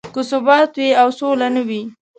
[0.13, 1.81] که ثبات وي او سوله نه وي.